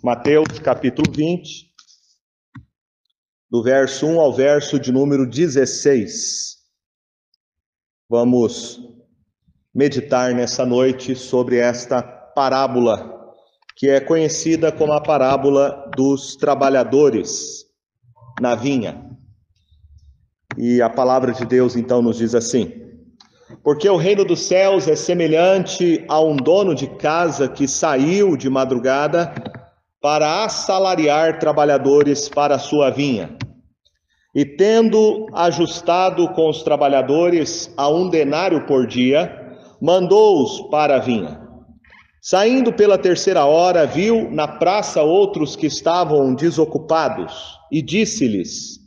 [0.00, 1.72] Mateus capítulo 20,
[3.50, 6.56] do verso 1 ao verso de número 16.
[8.08, 8.80] Vamos
[9.74, 13.34] meditar nessa noite sobre esta parábola,
[13.74, 17.64] que é conhecida como a parábola dos trabalhadores
[18.40, 19.04] na vinha.
[20.56, 22.72] E a palavra de Deus então nos diz assim:
[23.64, 28.48] Porque o reino dos céus é semelhante a um dono de casa que saiu de
[28.48, 29.34] madrugada
[30.00, 33.36] para assalariar trabalhadores para a sua vinha.
[34.34, 39.34] E tendo ajustado com os trabalhadores a um denário por dia,
[39.80, 41.40] mandou-os para a vinha.
[42.20, 48.78] Saindo pela terceira hora, viu na praça outros que estavam desocupados, e disse-lhes: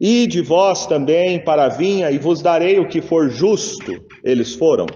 [0.00, 3.92] Ide vós também para a vinha, e vos darei o que for justo.
[4.24, 4.86] Eles foram.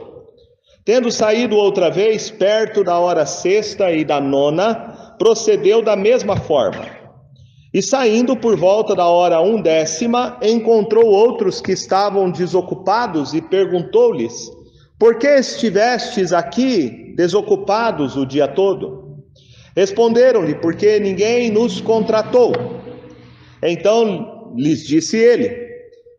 [0.85, 6.87] Tendo saído outra vez, perto da hora sexta e da nona, procedeu da mesma forma.
[7.73, 14.49] E saindo por volta da hora undécima, encontrou outros que estavam desocupados e perguntou-lhes:
[14.99, 19.25] Por que estivestes aqui desocupados o dia todo?
[19.77, 22.53] Responderam-lhe: Porque ninguém nos contratou.
[23.61, 25.65] Então lhes disse ele: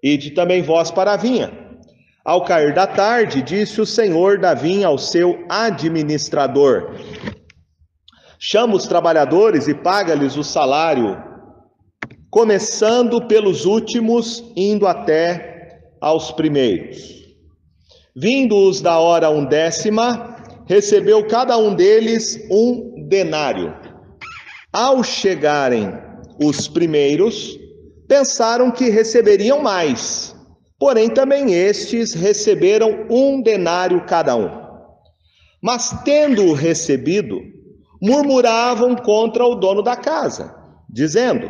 [0.03, 1.51] Ide também vós para a vinha.
[2.25, 6.95] Ao cair da tarde, disse o senhor da vinha ao seu administrador:
[8.39, 11.17] Chama os trabalhadores e paga-lhes o salário,
[12.29, 17.23] começando pelos últimos, indo até aos primeiros.
[18.15, 23.73] Vindo-os da hora undécima, recebeu cada um deles um denário.
[24.71, 25.93] Ao chegarem
[26.39, 27.57] os primeiros,
[28.07, 30.35] pensaram que receberiam mais,
[30.77, 34.49] porém também estes receberam um denário cada um.
[35.61, 37.54] Mas tendo-o recebido,
[38.01, 40.55] murmuravam contra o dono da casa,
[40.89, 41.49] dizendo: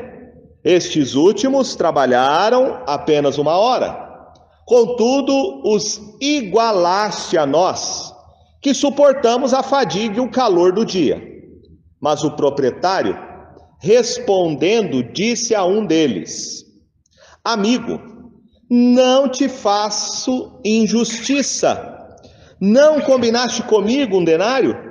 [0.64, 4.32] Estes últimos trabalharam apenas uma hora,
[4.66, 8.14] contudo os igualaste a nós,
[8.62, 11.22] que suportamos a fadiga e o calor do dia.
[12.00, 13.18] Mas o proprietário,
[13.80, 16.66] respondendo, disse a um deles:
[17.44, 18.00] Amigo,
[18.70, 21.92] não te faço injustiça.
[22.60, 24.85] Não combinaste comigo um denário?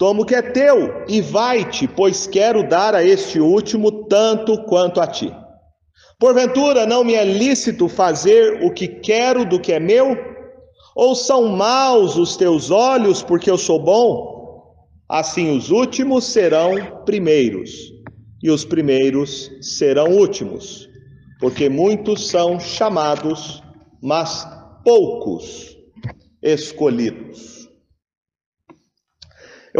[0.00, 4.98] Toma o que é teu e vai-te, pois quero dar a este último tanto quanto
[4.98, 5.30] a ti.
[6.18, 10.16] Porventura não me é lícito fazer o que quero do que é meu?
[10.96, 14.72] Ou são maus os teus olhos porque eu sou bom?
[15.06, 17.70] Assim os últimos serão primeiros,
[18.42, 20.88] e os primeiros serão últimos,
[21.38, 23.62] porque muitos são chamados,
[24.00, 24.48] mas
[24.82, 25.76] poucos
[26.42, 27.59] escolhidos.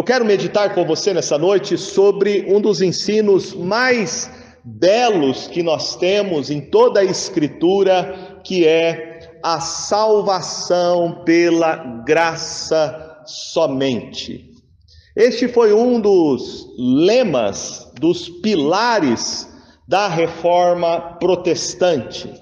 [0.00, 4.31] Eu quero meditar com você nessa noite sobre um dos ensinos mais
[4.65, 14.50] belos que nós temos em toda a Escritura, que é a salvação pela graça somente.
[15.15, 19.47] Este foi um dos lemas, dos pilares
[19.87, 22.33] da reforma protestante.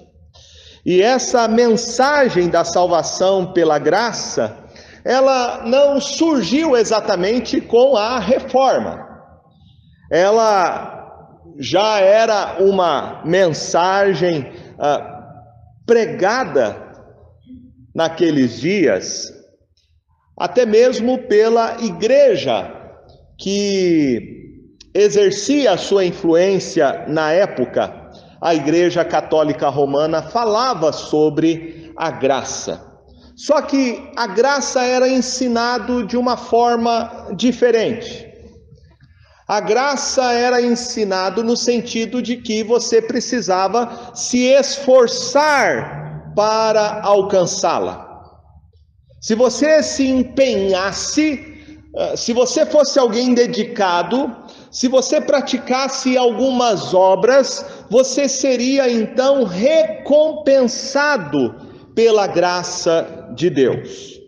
[0.85, 4.68] E essa mensagem da salvação pela graça
[5.03, 9.07] ela não surgiu exatamente com a reforma.
[10.11, 10.99] Ela
[11.57, 15.19] já era uma mensagem ah,
[15.85, 16.89] pregada
[17.93, 19.33] naqueles dias,
[20.37, 22.71] até mesmo pela igreja
[23.37, 24.39] que
[24.93, 27.95] exercia a sua influência na época.
[28.41, 32.88] A Igreja Católica Romana falava sobre a graça.
[33.39, 38.27] Só que a graça era ensinado de uma forma diferente.
[39.47, 48.09] A graça era ensinado no sentido de que você precisava se esforçar para alcançá-la.
[49.21, 51.41] Se você se empenhasse,
[51.95, 54.35] eh, se você fosse alguém dedicado,
[54.69, 61.68] se você praticasse algumas obras, você seria então recompensado
[61.99, 64.21] pela graça de Deus.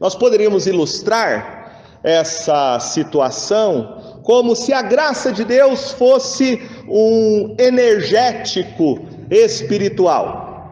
[0.00, 10.68] Nós poderíamos ilustrar essa situação como se a graça de Deus fosse um energético espiritual.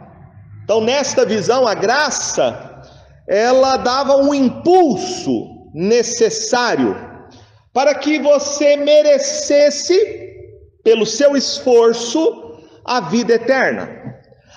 [0.64, 2.82] Então, nesta visão, a graça
[3.28, 6.96] ela dava um impulso necessário
[7.72, 9.96] para que você merecesse,
[10.82, 14.05] pelo seu esforço, a vida eterna.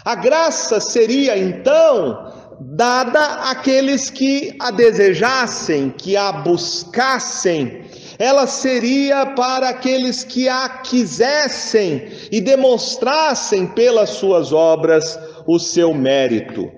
[0.05, 2.31] A graça seria então
[2.61, 7.83] dada àqueles que a desejassem, que a buscassem.
[8.17, 15.17] Ela seria para aqueles que a quisessem e demonstrassem pelas suas obras
[15.47, 16.69] o seu mérito.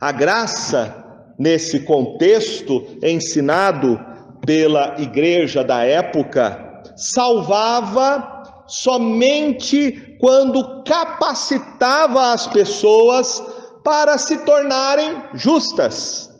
[0.00, 0.94] A graça,
[1.38, 3.98] nesse contexto ensinado
[4.44, 8.31] pela igreja da época, salvava
[8.72, 13.42] somente quando capacitava as pessoas
[13.84, 16.30] para se tornarem justas,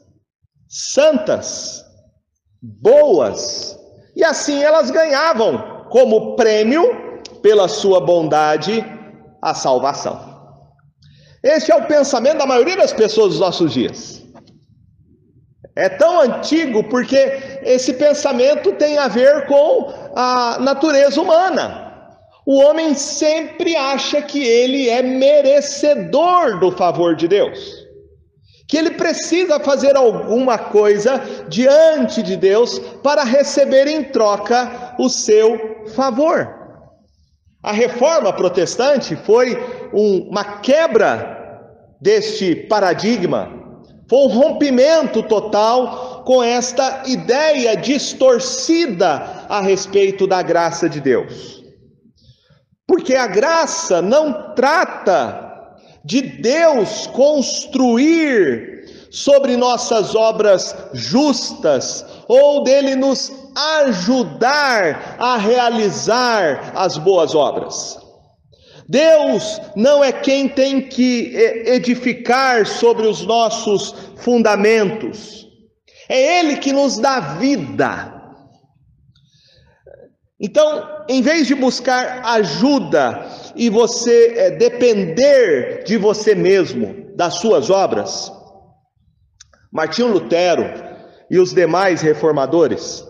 [0.66, 1.84] santas,
[2.62, 3.78] boas,
[4.16, 8.82] e assim elas ganhavam como prêmio pela sua bondade
[9.42, 10.18] a salvação.
[11.42, 14.22] Este é o pensamento da maioria das pessoas dos nossos dias.
[15.76, 21.81] É tão antigo porque esse pensamento tem a ver com a natureza humana.
[22.44, 27.86] O homem sempre acha que ele é merecedor do favor de Deus,
[28.68, 35.84] que ele precisa fazer alguma coisa diante de Deus para receber em troca o seu
[35.94, 36.62] favor.
[37.62, 39.56] A reforma protestante foi
[39.94, 41.38] um, uma quebra
[42.00, 43.52] deste paradigma,
[44.10, 51.61] foi um rompimento total com esta ideia distorcida a respeito da graça de Deus.
[52.86, 55.50] Porque a graça não trata
[56.04, 58.72] de Deus construir
[59.10, 63.30] sobre nossas obras justas ou dele nos
[63.84, 67.98] ajudar a realizar as boas obras.
[68.88, 71.34] Deus não é quem tem que
[71.66, 75.46] edificar sobre os nossos fundamentos,
[76.08, 78.21] é Ele que nos dá vida.
[80.44, 83.24] Então, em vez de buscar ajuda
[83.54, 88.32] e você é, depender de você mesmo, das suas obras,
[89.70, 90.64] Martinho Lutero
[91.30, 93.06] e os demais reformadores,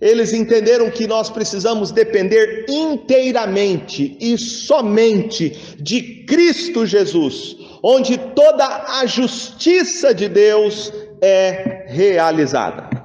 [0.00, 8.64] eles entenderam que nós precisamos depender inteiramente e somente de Cristo Jesus, onde toda
[9.00, 10.90] a justiça de Deus
[11.20, 12.99] é realizada.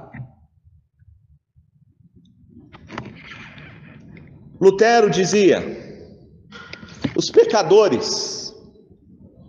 [4.60, 5.62] Lutero dizia:
[7.16, 8.54] os pecadores,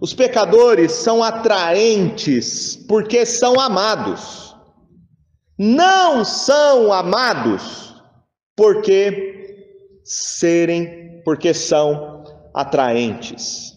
[0.02, 4.56] os pecadores são atraentes porque são amados,
[5.58, 7.96] não são amados
[8.56, 9.38] porque
[10.04, 13.74] serem, porque são atraentes.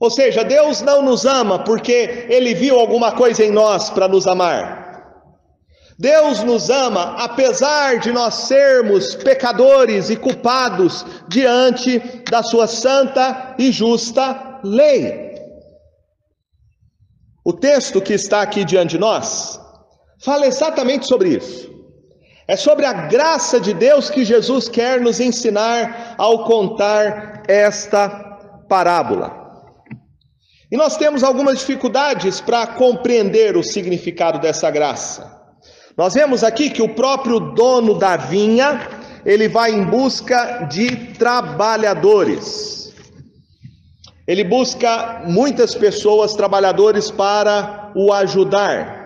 [0.00, 4.26] Ou seja, Deus não nos ama porque Ele viu alguma coisa em nós para nos
[4.26, 4.81] amar.
[5.98, 11.98] Deus nos ama apesar de nós sermos pecadores e culpados diante
[12.30, 15.32] da Sua santa e justa lei.
[17.44, 19.60] O texto que está aqui diante de nós
[20.22, 21.70] fala exatamente sobre isso.
[22.46, 28.08] É sobre a graça de Deus que Jesus quer nos ensinar ao contar esta
[28.68, 29.42] parábola.
[30.70, 35.41] E nós temos algumas dificuldades para compreender o significado dessa graça.
[35.96, 38.80] Nós vemos aqui que o próprio dono da vinha,
[39.24, 42.92] ele vai em busca de trabalhadores.
[44.26, 49.02] Ele busca muitas pessoas, trabalhadores, para o ajudar.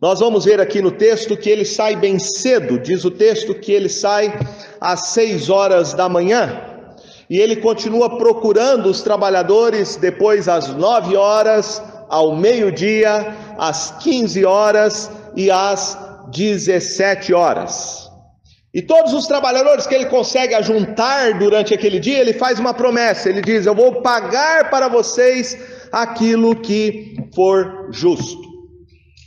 [0.00, 3.72] Nós vamos ver aqui no texto que ele sai bem cedo, diz o texto que
[3.72, 4.32] ele sai
[4.80, 6.58] às seis horas da manhã,
[7.28, 15.08] e ele continua procurando os trabalhadores depois às nove horas, ao meio-dia, às 15 horas
[15.36, 15.96] e às
[16.32, 18.10] 17 horas.
[18.74, 23.28] E todos os trabalhadores que ele consegue ajuntar durante aquele dia, ele faz uma promessa.
[23.28, 25.56] Ele diz: Eu vou pagar para vocês
[25.92, 28.48] aquilo que for justo.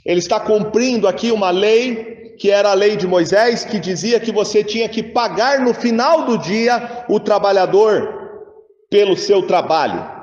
[0.06, 4.32] Ele está cumprindo aqui uma lei, que era a lei de Moisés, que dizia que
[4.32, 8.14] você tinha que pagar no final do dia o trabalhador
[8.90, 10.23] pelo seu trabalho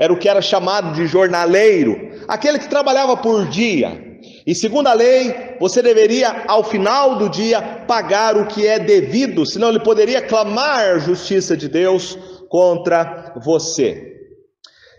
[0.00, 4.02] era o que era chamado de jornaleiro, aquele que trabalhava por dia.
[4.46, 9.44] E segundo a lei, você deveria, ao final do dia, pagar o que é devido,
[9.44, 14.16] senão ele poderia clamar a justiça de Deus contra você.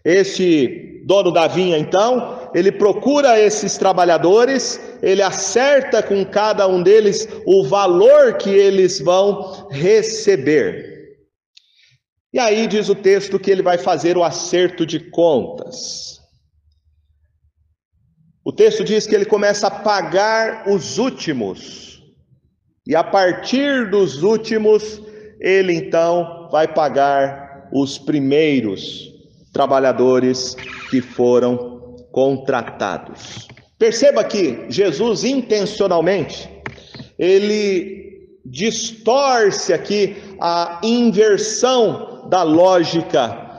[0.06, 7.28] Este dono da vinha, então, ele procura esses trabalhadores, ele acerta com cada um deles
[7.48, 10.91] o valor que eles vão receber.
[12.34, 16.20] E aí diz o texto que ele vai fazer o acerto de contas.
[18.44, 22.02] O texto diz que ele começa a pagar os últimos,
[22.88, 25.02] e a partir dos últimos,
[25.40, 29.12] ele então vai pagar os primeiros
[29.54, 30.56] trabalhadores
[30.90, 33.48] que foram contratados.
[33.78, 36.50] Perceba que Jesus intencionalmente
[37.20, 43.50] ele distorce aqui a inversão da lógica.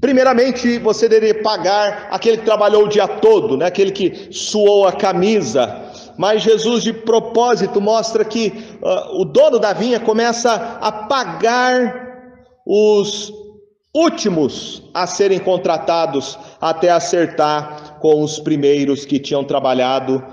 [0.00, 3.66] Primeiramente, você deveria pagar aquele que trabalhou o dia todo, né?
[3.66, 5.90] aquele que suou a camisa.
[6.16, 8.48] Mas Jesus, de propósito, mostra que
[8.82, 12.08] uh, o dono da vinha começa a pagar
[12.66, 13.30] os
[13.94, 20.24] últimos a serem contratados até acertar com os primeiros que tinham trabalhado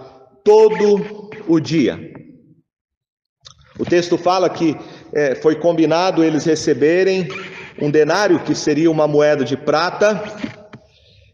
[0.46, 2.00] todo o dia.
[3.80, 4.76] O texto fala que
[5.14, 7.28] é, foi combinado eles receberem
[7.82, 10.22] um denário, que seria uma moeda de prata,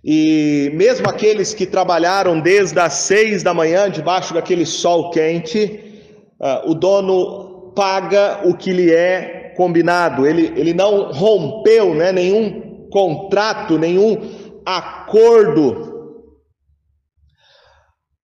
[0.04, 6.04] e mesmo aqueles que trabalharam desde as seis da manhã, debaixo daquele sol quente,
[6.42, 12.88] uh, o dono paga o que lhe é combinado, ele, ele não rompeu né, nenhum
[12.92, 14.18] contrato, nenhum
[14.66, 15.94] acordo.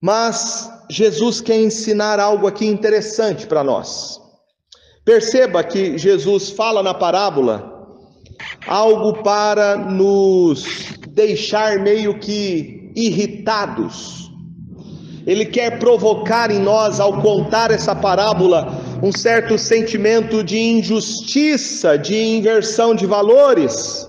[0.01, 4.19] Mas Jesus quer ensinar algo aqui interessante para nós.
[5.05, 7.79] Perceba que Jesus fala na parábola
[8.67, 10.63] algo para nos
[11.09, 14.29] deixar meio que irritados.
[15.25, 22.15] Ele quer provocar em nós, ao contar essa parábola, um certo sentimento de injustiça, de
[22.15, 24.07] inversão de valores.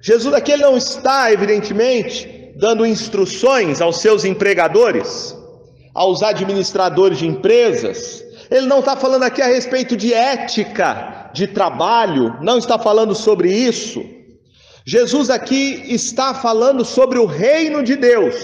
[0.00, 5.36] Jesus aqui não está, evidentemente, dando instruções aos seus empregadores,
[5.94, 8.24] aos administradores de empresas.
[8.50, 13.52] Ele não está falando aqui a respeito de ética de trabalho, não está falando sobre
[13.52, 14.02] isso.
[14.86, 18.34] Jesus aqui está falando sobre o reino de Deus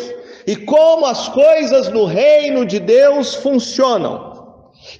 [0.46, 4.34] e como as coisas no reino de Deus funcionam.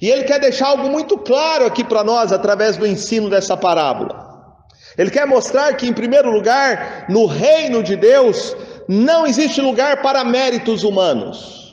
[0.01, 4.25] E ele quer deixar algo muito claro aqui para nós através do ensino dessa parábola.
[4.97, 8.55] Ele quer mostrar que, em primeiro lugar, no reino de Deus
[8.87, 11.64] não existe lugar para méritos humanos.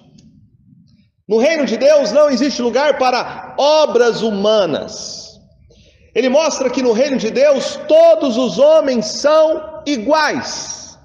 [1.33, 5.41] No reino de Deus não existe lugar para obras humanas.
[6.15, 10.99] Ele mostra que no reino de Deus todos os homens são iguais,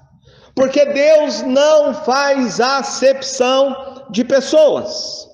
[0.53, 3.73] porque Deus não faz acepção
[4.09, 5.25] de pessoas.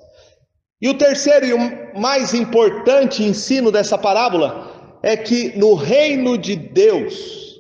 [0.80, 6.56] E o terceiro e o mais importante ensino dessa parábola é que no reino de
[6.56, 7.60] Deus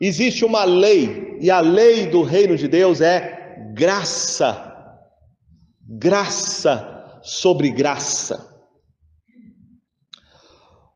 [0.00, 4.69] existe uma lei, e a lei do reino de Deus é graça.
[5.92, 8.48] Graça sobre graça.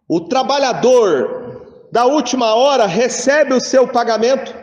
[0.08, 4.54] O trabalhador da última hora recebe o seu pagamento,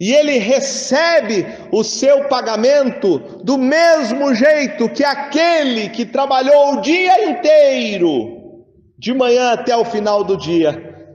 [0.00, 7.30] e ele recebe o seu pagamento do mesmo jeito que aquele que trabalhou o dia
[7.30, 8.64] inteiro,
[8.98, 11.14] de manhã até o final do dia,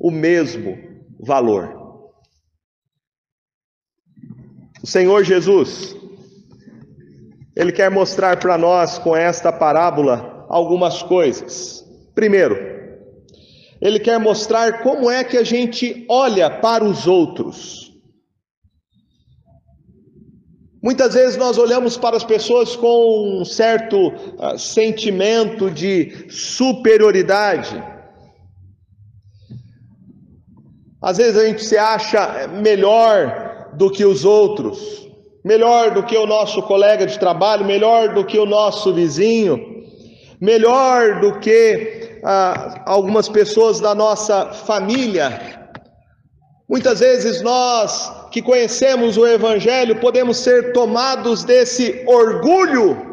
[0.00, 0.78] o mesmo
[1.18, 2.00] valor.
[4.80, 5.96] O Senhor Jesus,
[7.54, 11.84] Ele quer mostrar para nós com esta parábola algumas coisas.
[12.14, 12.56] Primeiro,
[13.80, 17.92] ele quer mostrar como é que a gente olha para os outros.
[20.82, 27.82] Muitas vezes nós olhamos para as pessoas com um certo uh, sentimento de superioridade.
[31.00, 35.08] Às vezes a gente se acha melhor do que os outros,
[35.44, 39.84] melhor do que o nosso colega de trabalho, melhor do que o nosso vizinho,
[40.40, 45.60] melhor do que ah, algumas pessoas da nossa família.
[46.68, 53.11] Muitas vezes nós que conhecemos o Evangelho podemos ser tomados desse orgulho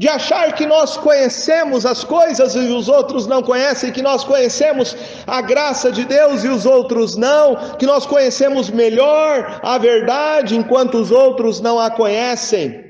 [0.00, 4.96] de achar que nós conhecemos as coisas e os outros não conhecem, que nós conhecemos
[5.26, 10.94] a graça de Deus e os outros não, que nós conhecemos melhor a verdade enquanto
[10.94, 12.82] os outros não a conhecem.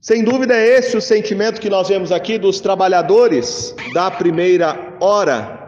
[0.00, 5.58] Sem dúvida, é esse o sentimento que nós vemos aqui dos trabalhadores da primeira hora.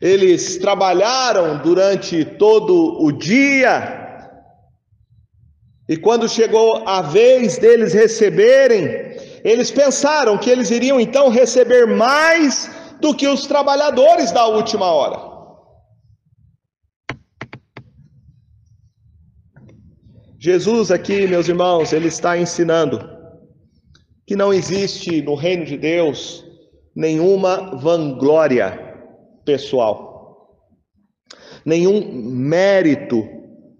[0.00, 4.01] Eles trabalharam durante todo o dia,
[5.88, 8.84] e quando chegou a vez deles receberem,
[9.44, 12.70] eles pensaram que eles iriam então receber mais
[13.00, 15.32] do que os trabalhadores da última hora.
[20.38, 23.08] Jesus aqui, meus irmãos, ele está ensinando
[24.26, 26.44] que não existe no reino de Deus
[26.94, 28.78] nenhuma vanglória
[29.44, 30.58] pessoal,
[31.64, 33.22] nenhum mérito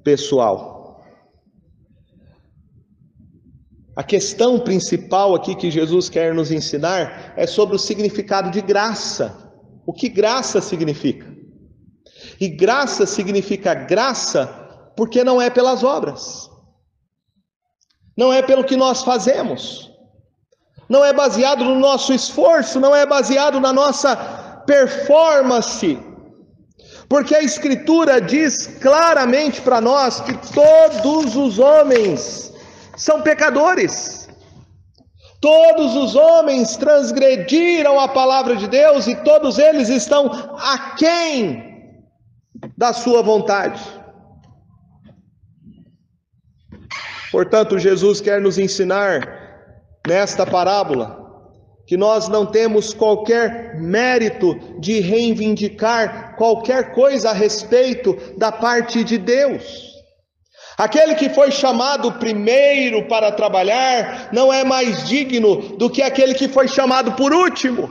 [0.04, 0.71] pessoal.
[3.94, 9.52] A questão principal aqui que Jesus quer nos ensinar é sobre o significado de graça.
[9.84, 11.26] O que graça significa?
[12.40, 14.46] E graça significa graça
[14.96, 16.50] porque não é pelas obras,
[18.16, 19.90] não é pelo que nós fazemos,
[20.88, 24.14] não é baseado no nosso esforço, não é baseado na nossa
[24.66, 25.98] performance,
[27.08, 32.51] porque a Escritura diz claramente para nós que todos os homens
[32.96, 34.28] são pecadores.
[35.40, 41.98] Todos os homens transgrediram a palavra de Deus e todos eles estão aquém
[42.76, 43.82] da sua vontade.
[47.32, 49.42] Portanto, Jesus quer nos ensinar
[50.06, 51.22] nesta parábola
[51.86, 59.18] que nós não temos qualquer mérito de reivindicar qualquer coisa a respeito da parte de
[59.18, 59.91] Deus.
[60.76, 66.48] Aquele que foi chamado primeiro para trabalhar não é mais digno do que aquele que
[66.48, 67.90] foi chamado por último.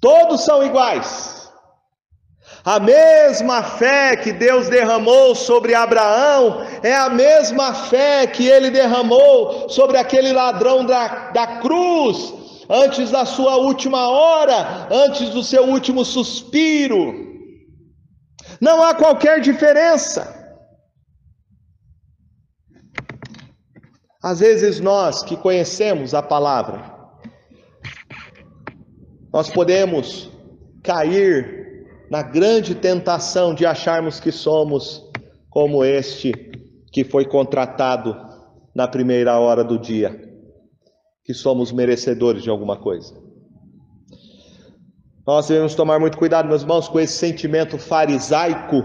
[0.00, 1.50] Todos são iguais.
[2.64, 9.68] A mesma fé que Deus derramou sobre Abraão é a mesma fé que ele derramou
[9.68, 12.32] sobre aquele ladrão da, da cruz,
[12.70, 17.12] antes da sua última hora, antes do seu último suspiro.
[18.60, 20.43] Não há qualquer diferença.
[24.24, 26.94] Às vezes nós que conhecemos a palavra,
[29.30, 30.30] nós podemos
[30.82, 35.06] cair na grande tentação de acharmos que somos
[35.50, 36.32] como este
[36.90, 38.16] que foi contratado
[38.74, 40.18] na primeira hora do dia,
[41.22, 43.14] que somos merecedores de alguma coisa.
[45.26, 48.84] Nós devemos tomar muito cuidado, meus irmãos, com esse sentimento farisaico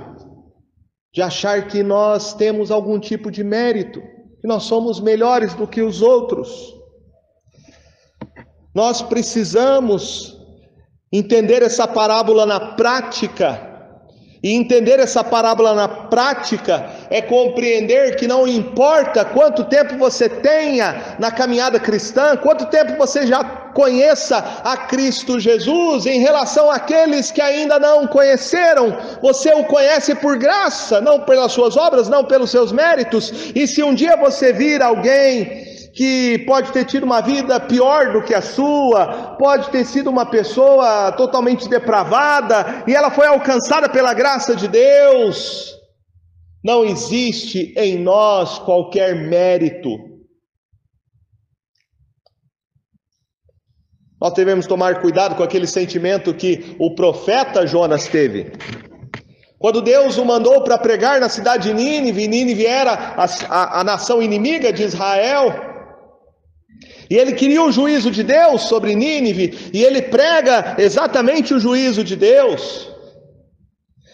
[1.14, 5.82] de achar que nós temos algum tipo de mérito que nós somos melhores do que
[5.82, 6.76] os outros.
[8.74, 10.40] Nós precisamos
[11.12, 13.69] entender essa parábola na prática.
[14.42, 21.18] E entender essa parábola na prática é compreender que não importa quanto tempo você tenha
[21.20, 27.42] na caminhada cristã, quanto tempo você já conheça a Cristo Jesus, em relação àqueles que
[27.42, 32.72] ainda não conheceram, você o conhece por graça, não pelas suas obras, não pelos seus
[32.72, 33.52] méritos.
[33.54, 35.69] E se um dia você vir alguém
[36.00, 40.26] que pode ter tido uma vida pior do que a sua, pode ter sido uma
[40.26, 45.76] pessoa totalmente depravada e ela foi alcançada pela graça de Deus.
[46.64, 49.90] Não existe em nós qualquer mérito
[54.22, 58.52] Nós devemos tomar cuidado com aquele sentimento que o profeta Jonas teve.
[59.58, 63.80] Quando Deus o mandou para pregar na cidade de Nínive, e Nínive era a, a,
[63.80, 65.69] a nação inimiga de Israel,
[67.10, 72.04] e ele queria o juízo de Deus sobre Nínive, e ele prega exatamente o juízo
[72.04, 72.90] de Deus.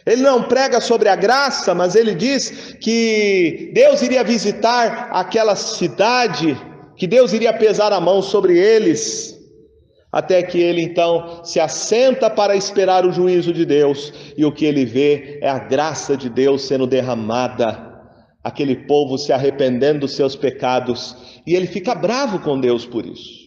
[0.06, 6.56] Ele não prega sobre a graça, mas ele diz que Deus iria visitar aquela cidade,
[6.96, 9.36] que Deus iria pesar a mão sobre eles
[10.16, 14.64] até que ele então se assenta para esperar o juízo de Deus, e o que
[14.64, 17.85] ele vê é a graça de Deus sendo derramada,
[18.46, 23.44] aquele povo se arrependendo dos seus pecados, e ele fica bravo com Deus por isso.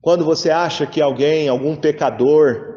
[0.00, 2.74] Quando você acha que alguém, algum pecador,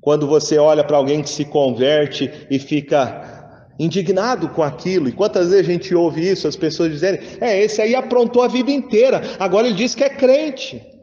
[0.00, 5.08] quando você olha para alguém que se converte e fica indignado com aquilo.
[5.08, 8.48] E quantas vezes a gente ouve isso, as pessoas dizerem: é, esse aí aprontou a
[8.48, 10.95] vida inteira, agora ele diz que é crente.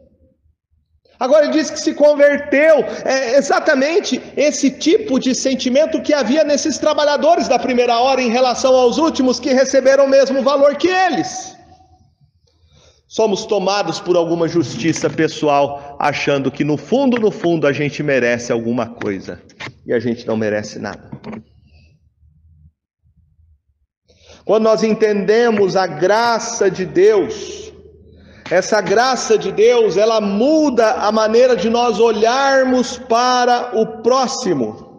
[1.20, 2.84] Agora ele diz que se converteu.
[3.06, 8.76] É exatamente esse tipo de sentimento que havia nesses trabalhadores da primeira hora em relação
[8.76, 11.56] aos últimos que receberam o mesmo valor que eles.
[13.08, 18.52] Somos tomados por alguma justiça pessoal, achando que no fundo, no fundo, a gente merece
[18.52, 19.40] alguma coisa
[19.86, 21.12] e a gente não merece nada.
[24.44, 27.72] Quando nós entendemos a graça de Deus,
[28.50, 34.92] essa graça de Deus, ela muda a maneira de nós olharmos para o próximo.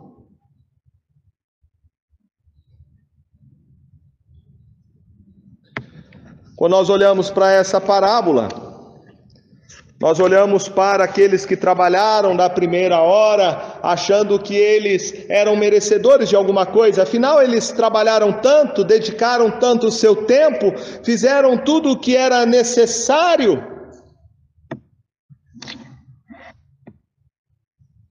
[6.57, 8.49] Quando nós olhamos para essa parábola,
[10.05, 16.37] nós olhamos para aqueles que trabalharam da primeira hora, achando que eles eram merecedores de
[16.37, 22.15] alguma coisa, afinal, eles trabalharam tanto, dedicaram tanto o seu tempo, fizeram tudo o que
[22.15, 23.65] era necessário.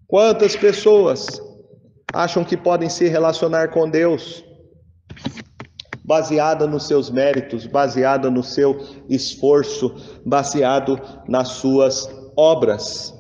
[0.08, 1.27] Quantas pessoas
[2.12, 4.43] acham que podem se relacionar com Deus
[6.03, 8.77] baseada nos seus méritos, baseada no seu
[9.09, 13.13] esforço, baseado nas suas obras.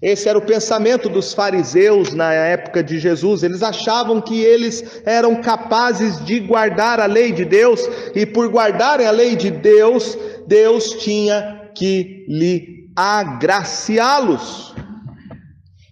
[0.00, 3.42] Esse era o pensamento dos fariseus na época de Jesus.
[3.42, 7.80] Eles achavam que eles eram capazes de guardar a lei de Deus,
[8.14, 14.73] e por guardarem a lei de Deus, Deus tinha que lhe agraciá-los.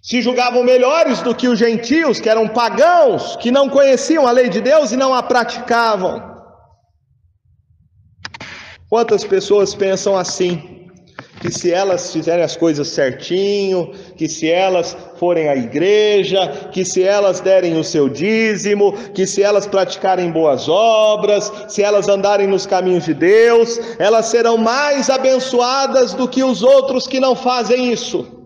[0.03, 4.49] Se julgavam melhores do que os gentios, que eram pagãos, que não conheciam a lei
[4.49, 6.21] de Deus e não a praticavam.
[8.89, 10.81] Quantas pessoas pensam assim?
[11.39, 17.03] que se elas fizerem as coisas certinho, que se elas forem à igreja, que se
[17.03, 22.65] elas derem o seu dízimo, que se elas praticarem boas obras, se elas andarem nos
[22.65, 28.42] caminhos de Deus, elas serão mais abençoadas do que os outros que não fazem isso.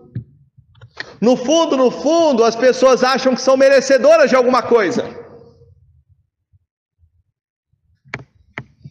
[1.19, 5.03] No fundo, no fundo, as pessoas acham que são merecedoras de alguma coisa.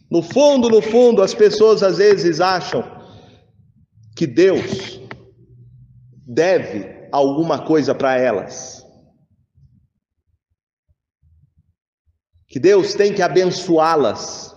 [0.09, 2.83] No fundo, no fundo, as pessoas às vezes acham
[4.15, 4.99] que Deus
[6.25, 8.85] deve alguma coisa para elas.
[12.47, 14.56] Que Deus tem que abençoá-las.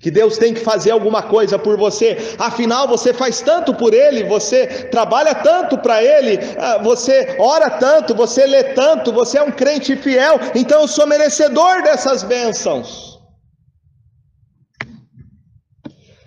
[0.00, 2.16] Que Deus tem que fazer alguma coisa por você.
[2.38, 8.14] Afinal, você faz tanto por Ele, você trabalha tanto para Ele, ah, você ora tanto,
[8.14, 13.20] você lê tanto, você é um crente fiel, então eu sou merecedor dessas bênçãos.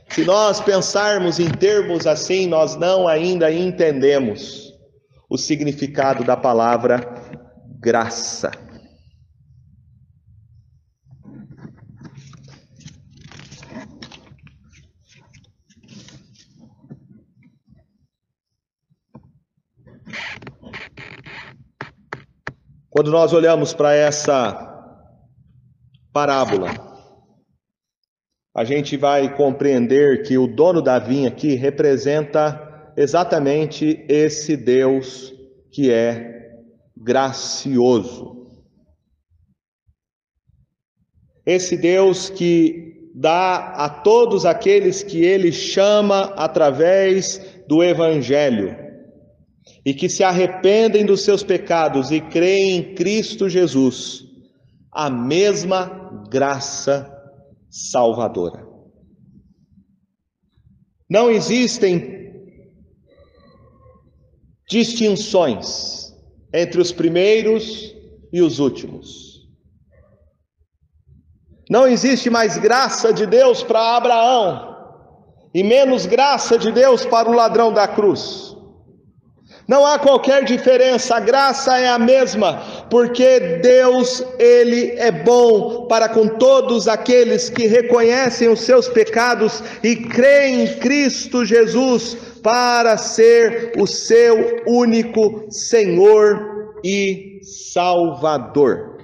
[0.10, 4.72] Se nós pensarmos em termos assim, nós não ainda entendemos
[5.28, 7.16] o significado da palavra
[7.80, 8.52] graça.
[22.94, 24.54] Quando nós olhamos para essa
[26.14, 26.70] parábola,
[28.56, 35.34] a gente vai compreender que o dono da vinha aqui representa exatamente esse Deus
[35.72, 36.52] que é
[36.96, 38.46] gracioso.
[41.44, 48.83] Esse Deus que dá a todos aqueles que ele chama através do Evangelho
[49.86, 54.26] e que se arrependem dos seus pecados e creem em Cristo Jesus,
[54.92, 57.12] a mesma graça
[57.70, 58.66] salvadora.
[61.10, 62.14] Não existem
[64.70, 66.14] distinções
[66.54, 67.94] entre os primeiros
[68.32, 69.48] e os últimos.
[71.70, 74.74] Não existe mais graça de Deus para Abraão
[75.54, 78.53] e menos graça de Deus para o ladrão da cruz.
[79.68, 86.10] Não há qualquer diferença, a graça é a mesma, porque Deus, ele é bom para
[86.10, 93.72] com todos aqueles que reconhecem os seus pecados e creem em Cristo Jesus para ser
[93.78, 98.98] o seu único Senhor e Salvador.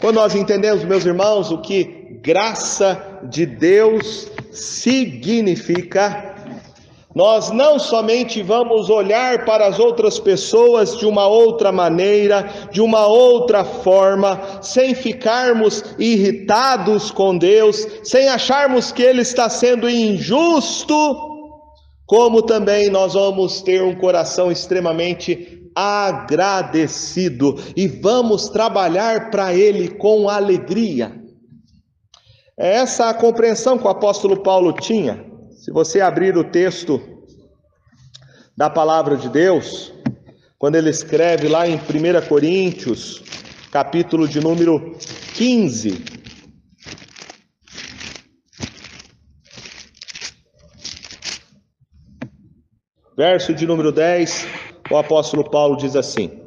[0.00, 6.33] Quando nós entendemos, meus irmãos, o que graça de Deus significa,
[7.14, 13.06] nós não somente vamos olhar para as outras pessoas de uma outra maneira, de uma
[13.06, 20.94] outra forma, sem ficarmos irritados com Deus, sem acharmos que Ele está sendo injusto,
[22.04, 30.28] como também nós vamos ter um coração extremamente agradecido e vamos trabalhar para Ele com
[30.28, 31.12] alegria.
[32.58, 35.33] É essa a compreensão que o apóstolo Paulo tinha.
[35.64, 37.00] Se você abrir o texto
[38.54, 39.94] da palavra de Deus,
[40.58, 43.22] quando ele escreve lá em 1 Coríntios,
[43.72, 44.94] capítulo de número
[45.34, 46.04] 15,
[53.16, 54.46] verso de número 10,
[54.90, 56.42] o apóstolo Paulo diz assim: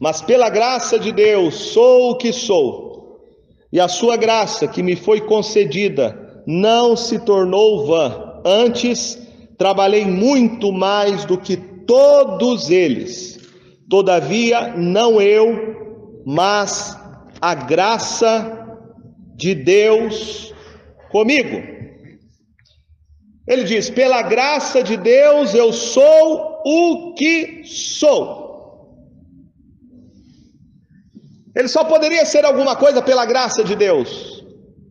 [0.00, 3.24] Mas pela graça de Deus sou o que sou,
[3.72, 8.40] e a sua graça que me foi concedida não se tornou vã.
[8.42, 9.18] Antes,
[9.58, 13.38] trabalhei muito mais do que todos eles.
[13.90, 16.98] Todavia, não eu, mas
[17.38, 18.78] a graça
[19.36, 20.54] de Deus
[21.10, 21.62] comigo.
[23.46, 28.48] Ele diz: pela graça de Deus eu sou o que sou.
[31.54, 34.37] Ele só poderia ser alguma coisa pela graça de Deus.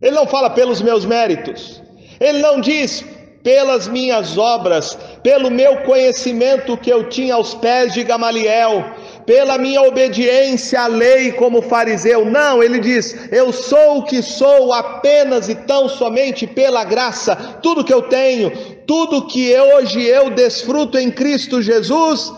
[0.00, 1.82] Ele não fala pelos meus méritos.
[2.20, 3.04] Ele não diz
[3.42, 8.84] pelas minhas obras, pelo meu conhecimento que eu tinha aos pés de Gamaliel,
[9.24, 12.24] pela minha obediência à lei como fariseu.
[12.24, 17.36] Não, ele diz: eu sou o que sou apenas e tão somente pela graça.
[17.62, 18.50] Tudo que eu tenho,
[18.86, 22.32] tudo que hoje eu desfruto em Cristo Jesus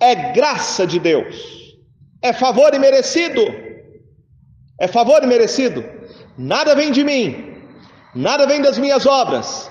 [0.00, 1.76] é graça de Deus,
[2.22, 3.42] é favor merecido.
[4.80, 5.84] É favor merecido.
[6.36, 7.54] Nada vem de mim,
[8.14, 9.70] nada vem das minhas obras,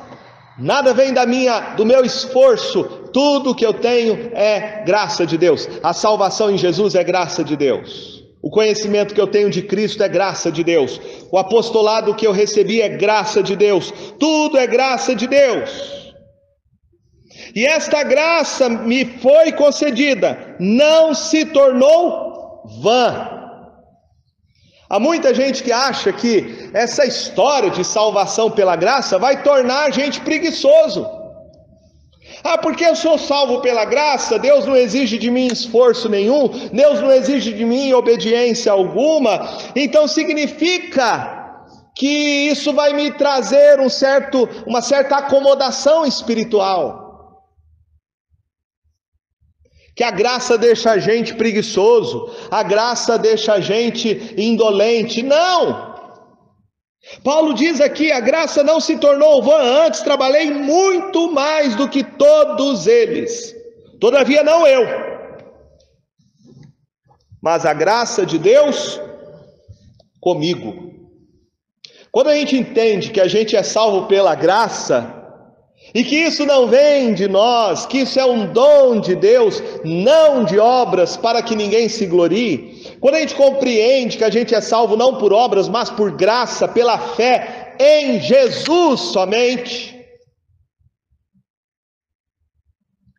[0.57, 2.83] nada vem da minha, do meu esforço.
[3.11, 5.67] Tudo que eu tenho é graça de Deus.
[5.81, 8.23] A salvação em Jesus é graça de Deus.
[8.41, 10.99] O conhecimento que eu tenho de Cristo é graça de Deus.
[11.31, 13.91] O apostolado que eu recebi é graça de Deus.
[14.17, 16.13] Tudo é graça de Deus.
[17.55, 23.38] E esta graça me foi concedida, não se tornou vã.
[24.89, 29.89] Há muita gente que acha que essa história de salvação pela graça vai tornar a
[29.91, 31.08] gente preguiçoso.
[32.43, 37.02] Ah, porque eu sou salvo pela graça, Deus não exige de mim esforço nenhum, Deus
[37.02, 41.38] não exige de mim obediência alguma, então significa
[41.95, 47.08] que isso vai me trazer um certo, uma certa acomodação espiritual
[49.99, 55.21] que a graça deixa a gente preguiçoso, a graça deixa a gente indolente.
[55.21, 55.93] Não!
[57.21, 62.01] Paulo diz aqui: a graça não se tornou vã, antes trabalhei muito mais do que
[62.01, 63.53] todos eles.
[63.99, 64.88] Todavia, não eu,
[67.41, 69.01] mas a graça de Deus
[70.21, 70.93] comigo.
[72.09, 75.18] Quando a gente entende que a gente é salvo pela graça,
[75.93, 80.43] e que isso não vem de nós, que isso é um dom de Deus, não
[80.43, 82.97] de obras para que ninguém se glorie.
[82.99, 86.67] Quando a gente compreende que a gente é salvo não por obras, mas por graça,
[86.67, 89.97] pela fé em Jesus somente.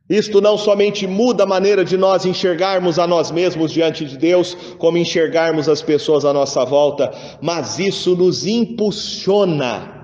[0.08, 4.54] Isto não somente muda a maneira de nós enxergarmos a nós mesmos diante de Deus,
[4.76, 9.99] como enxergarmos as pessoas à nossa volta, mas isso nos impulsiona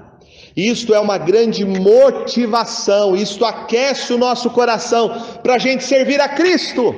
[0.56, 5.10] isto é uma grande motivação, isto aquece o nosso coração
[5.42, 6.94] para a gente servir a Cristo.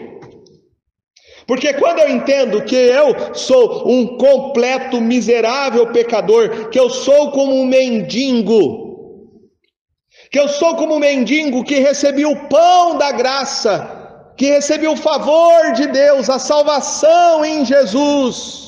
[1.44, 7.54] Porque quando eu entendo que eu sou um completo miserável pecador, que eu sou como
[7.54, 8.86] um mendigo,
[10.30, 14.94] que eu sou como um mendigo que recebi o pão da graça, que recebi o
[14.94, 18.67] favor de Deus, a salvação em Jesus,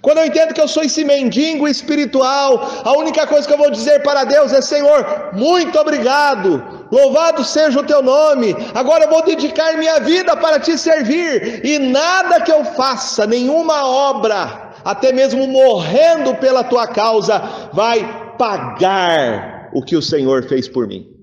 [0.00, 3.70] quando eu entendo que eu sou esse mendigo espiritual, a única coisa que eu vou
[3.70, 8.54] dizer para Deus é: Senhor, muito obrigado, louvado seja o teu nome.
[8.74, 13.86] Agora eu vou dedicar minha vida para te servir, e nada que eu faça, nenhuma
[13.86, 20.86] obra, até mesmo morrendo pela tua causa, vai pagar o que o Senhor fez por
[20.86, 21.16] mim.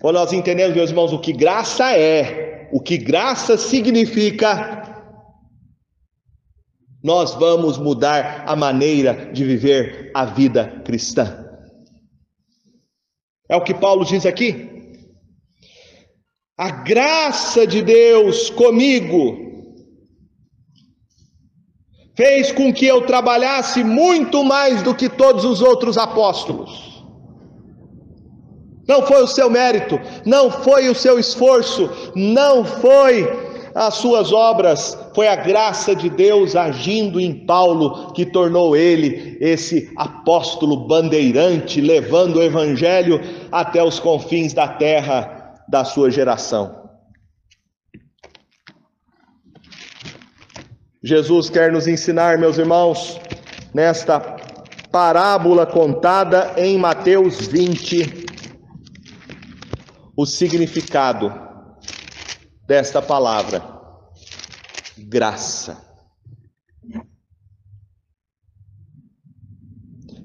[0.00, 4.91] Quando nós entendemos, meus irmãos, o que graça é, o que graça significa,
[7.02, 11.48] nós vamos mudar a maneira de viver a vida cristã.
[13.48, 14.70] É o que Paulo diz aqui.
[16.56, 19.50] A graça de Deus comigo
[22.14, 26.92] fez com que eu trabalhasse muito mais do que todos os outros apóstolos.
[28.86, 34.98] Não foi o seu mérito, não foi o seu esforço, não foi as suas obras,
[35.14, 42.36] foi a graça de Deus agindo em Paulo que tornou ele esse apóstolo bandeirante, levando
[42.36, 46.82] o evangelho até os confins da terra da sua geração.
[51.02, 53.20] Jesus quer nos ensinar, meus irmãos,
[53.74, 54.20] nesta
[54.92, 58.26] parábola contada em Mateus 20,
[60.16, 61.51] o significado
[62.66, 63.62] desta palavra:
[64.98, 65.90] graça.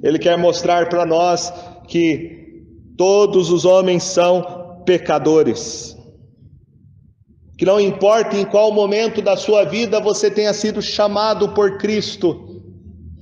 [0.02, 1.52] Ele quer mostrar para nós
[1.88, 2.64] que
[2.98, 5.98] todos os homens são pecadores.
[7.58, 12.62] Que não importa em qual momento da sua vida você tenha sido chamado por Cristo,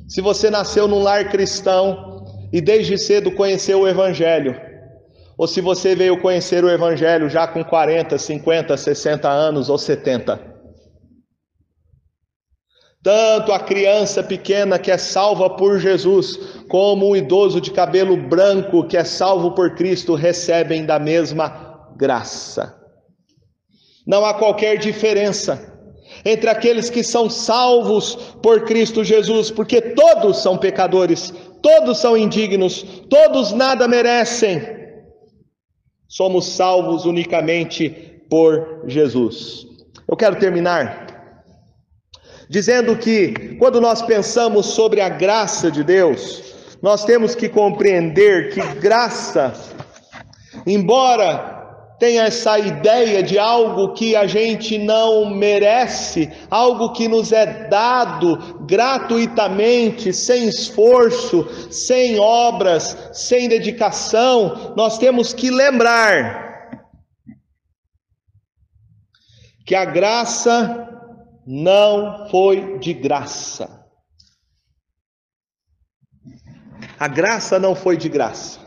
[0.07, 4.59] se você nasceu num lar cristão e desde cedo conheceu o Evangelho,
[5.37, 10.55] ou se você veio conhecer o Evangelho já com 40, 50, 60 anos ou 70.
[13.03, 18.87] Tanto a criança pequena que é salva por Jesus, como o idoso de cabelo branco
[18.87, 22.75] que é salvo por Cristo, recebem da mesma graça.
[24.07, 25.71] Não há qualquer diferença
[26.23, 32.83] entre aqueles que são salvos por Cristo Jesus, porque todos são pecadores, todos são indignos,
[33.07, 34.84] todos nada merecem.
[36.07, 37.89] Somos salvos unicamente
[38.29, 39.67] por Jesus.
[40.07, 41.05] Eu quero terminar
[42.49, 48.61] dizendo que quando nós pensamos sobre a graça de Deus, nós temos que compreender que
[48.79, 49.53] graça,
[50.65, 51.54] embora
[51.99, 58.37] tem essa ideia de algo que a gente não merece, algo que nos é dado
[58.65, 66.45] gratuitamente, sem esforço, sem obras, sem dedicação, nós temos que lembrar
[69.65, 70.89] que a graça
[71.47, 73.85] não foi de graça.
[76.99, 78.64] A graça não foi de graça.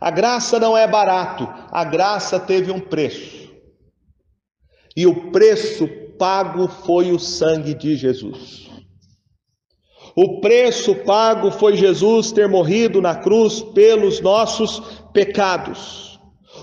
[0.00, 3.48] A graça não é barato, a graça teve um preço.
[4.96, 8.68] E o preço pago foi o sangue de Jesus.
[10.16, 14.80] O preço pago foi Jesus ter morrido na cruz pelos nossos
[15.12, 16.07] pecados.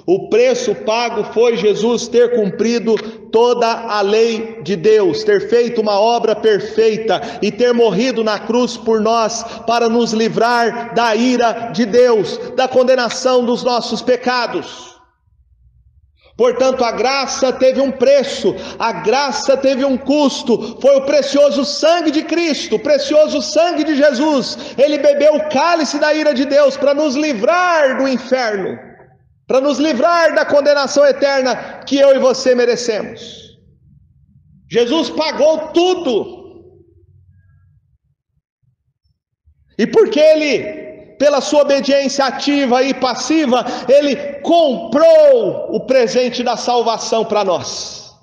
[0.07, 2.95] O preço pago foi Jesus ter cumprido
[3.31, 8.77] toda a lei de Deus, ter feito uma obra perfeita e ter morrido na cruz
[8.77, 14.93] por nós para nos livrar da ira de Deus, da condenação dos nossos pecados.
[16.37, 22.11] Portanto, a graça teve um preço, a graça teve um custo, foi o precioso sangue
[22.11, 24.55] de Cristo, o precioso sangue de Jesus.
[24.77, 28.94] Ele bebeu o cálice da ira de Deus para nos livrar do inferno
[29.47, 33.59] para nos livrar da condenação eterna que eu e você merecemos.
[34.69, 36.73] Jesus pagou tudo.
[39.77, 47.23] E porque ele, pela sua obediência ativa e passiva, ele comprou o presente da salvação
[47.25, 48.15] para nós.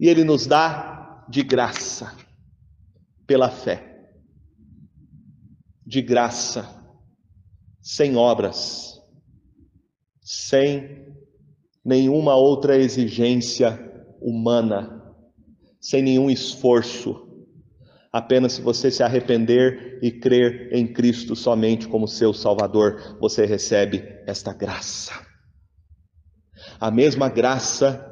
[0.00, 2.12] E ele nos dá de graça,
[3.26, 3.92] pela fé.
[5.86, 6.68] De graça,
[7.80, 8.93] sem obras
[10.24, 11.04] sem
[11.84, 13.78] nenhuma outra exigência
[14.18, 15.04] humana,
[15.78, 17.28] sem nenhum esforço.
[18.10, 24.02] Apenas se você se arrepender e crer em Cristo somente como seu Salvador, você recebe
[24.26, 25.12] esta graça.
[26.80, 28.10] A mesma graça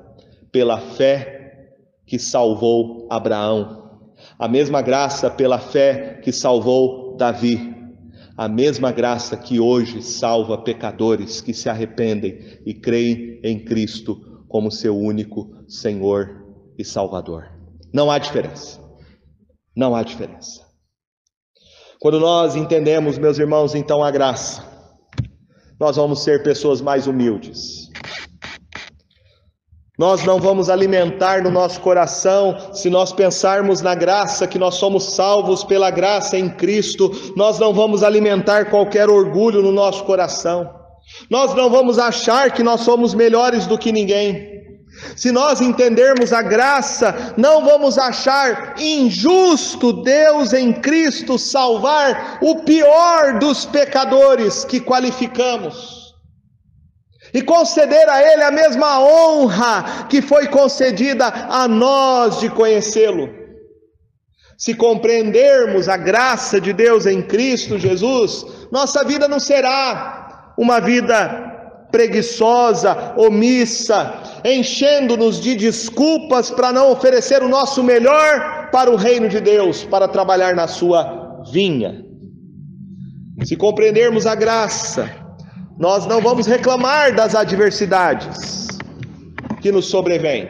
[0.51, 1.71] pela fé
[2.07, 7.82] que salvou Abraão, a mesma graça pela fé que salvou Davi,
[8.43, 14.69] a mesma graça que hoje salva pecadores que se arrependem e creem em Cristo como
[14.69, 16.45] seu único Senhor
[16.77, 17.49] e Salvador.
[17.93, 18.81] Não há diferença.
[19.77, 20.67] Não há diferença.
[22.01, 24.65] Quando nós entendemos, meus irmãos, então a graça,
[25.79, 27.82] nós vamos ser pessoas mais humildes.
[30.03, 35.15] Nós não vamos alimentar no nosso coração, se nós pensarmos na graça, que nós somos
[35.15, 40.69] salvos pela graça em Cristo, nós não vamos alimentar qualquer orgulho no nosso coração.
[41.31, 44.51] Nós não vamos achar que nós somos melhores do que ninguém.
[45.15, 53.39] Se nós entendermos a graça, não vamos achar injusto Deus em Cristo salvar o pior
[53.39, 56.02] dos pecadores que qualificamos
[57.33, 63.29] e conceder a Ele a mesma honra que foi concedida a nós de conhecê-lo.
[64.59, 71.51] Se compreendermos a graça de Deus em Cristo Jesus, nossa vida não será uma vida
[71.91, 74.15] preguiçosa, omissa,
[74.45, 80.09] enchendo-nos de desculpas para não oferecer o nosso melhor para o reino de Deus, para
[80.09, 82.05] trabalhar na sua vinha.
[83.45, 85.22] Se compreendermos a graça,
[85.83, 88.69] nós não vamos reclamar das adversidades
[89.61, 90.49] que nos sobrevêm.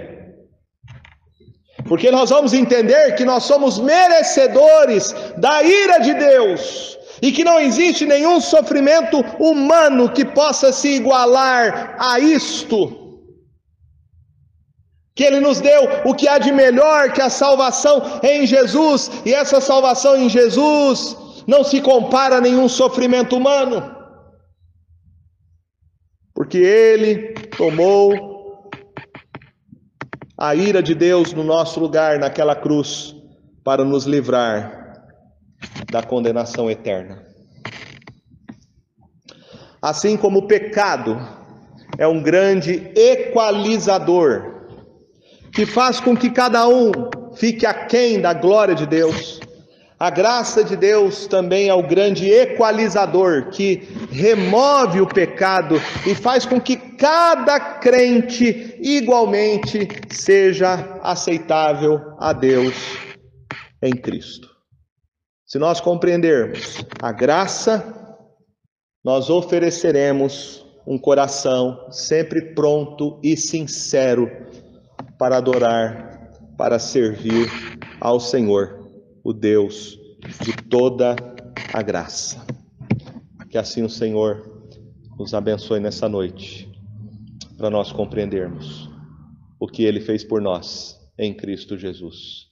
[1.88, 7.58] Porque nós vamos entender que nós somos merecedores da ira de Deus e que não
[7.58, 12.78] existe nenhum sofrimento humano que possa se igualar a isto.
[15.14, 19.32] Que Ele nos deu o que há de melhor que a salvação em Jesus, e
[19.32, 21.16] essa salvação em Jesus
[21.46, 24.01] não se compara a nenhum sofrimento humano
[26.52, 28.70] porque ele tomou
[30.36, 33.16] a ira de Deus no nosso lugar naquela cruz
[33.64, 35.02] para nos livrar
[35.90, 37.24] da condenação eterna.
[39.80, 41.18] Assim como o pecado
[41.96, 44.66] é um grande equalizador
[45.54, 46.92] que faz com que cada um
[47.34, 49.40] fique aquém da glória de Deus.
[50.02, 56.44] A graça de Deus também é o grande equalizador que remove o pecado e faz
[56.44, 62.74] com que cada crente igualmente seja aceitável a Deus
[63.80, 64.48] em Cristo.
[65.46, 68.18] Se nós compreendermos a graça,
[69.04, 74.28] nós ofereceremos um coração sempre pronto e sincero
[75.16, 77.48] para adorar, para servir
[78.00, 78.81] ao Senhor,
[79.24, 79.98] o Deus
[80.42, 81.16] de toda
[81.72, 82.44] a graça.
[83.50, 84.50] Que assim o Senhor
[85.18, 86.70] nos abençoe nessa noite,
[87.56, 88.90] para nós compreendermos
[89.60, 92.48] o que ele fez por nós em Cristo Jesus,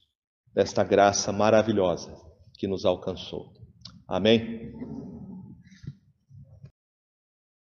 [0.53, 2.15] desta graça maravilhosa
[2.57, 3.51] que nos alcançou.
[4.07, 4.71] Amém?